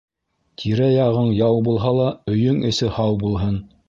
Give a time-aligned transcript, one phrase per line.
[0.61, 2.07] Тирә-яғың яу булһа ла,
[2.37, 3.61] өйөң эсе һау булһын.